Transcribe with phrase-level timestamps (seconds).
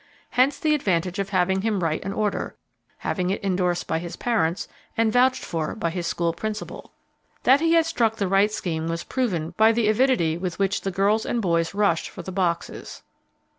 [0.31, 2.55] Hence the advantage in having him write an order,
[2.97, 6.91] have it indorsed by his parents, and vouched for by his school principal.
[7.43, 10.89] That he had struck the right scheme was proven by the avidity with which the
[10.89, 13.03] girls and boys rushed for the boxes.